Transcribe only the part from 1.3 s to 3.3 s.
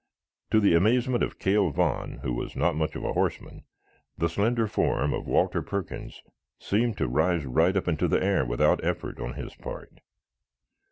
Cal Vaughn, who was not much of a